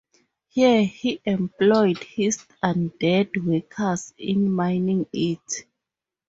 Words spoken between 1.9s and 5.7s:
his undead workers in mining it.